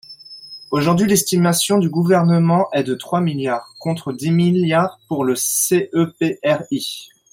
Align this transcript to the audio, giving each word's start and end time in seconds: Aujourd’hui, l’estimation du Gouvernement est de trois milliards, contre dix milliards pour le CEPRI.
Aujourd’hui, 0.71 1.05
l’estimation 1.05 1.77
du 1.77 1.87
Gouvernement 1.87 2.69
est 2.73 2.81
de 2.83 2.95
trois 2.95 3.21
milliards, 3.21 3.71
contre 3.79 4.13
dix 4.13 4.31
milliards 4.31 4.99
pour 5.07 5.23
le 5.23 5.35
CEPRI. 5.35 7.11